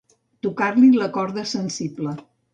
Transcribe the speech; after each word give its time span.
Tocar-li 0.45 0.89
la 1.03 1.11
corda 1.19 1.45
sensible. 1.53 2.17